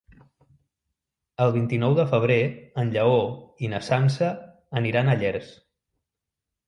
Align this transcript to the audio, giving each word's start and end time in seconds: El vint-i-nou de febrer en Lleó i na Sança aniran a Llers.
El 1.45 1.51
vint-i-nou 1.57 1.93
de 1.99 2.05
febrer 2.13 2.39
en 2.85 2.89
Lleó 2.95 3.21
i 3.67 3.69
na 3.75 3.83
Sança 3.89 4.31
aniran 4.83 5.13
a 5.13 5.17
Llers. 5.21 5.53